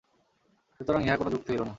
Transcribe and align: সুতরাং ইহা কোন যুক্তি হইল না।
সুতরাং 0.79 1.01
ইহা 1.03 1.15
কোন 1.17 1.27
যুক্তি 1.29 1.49
হইল 1.53 1.61
না। 1.61 1.69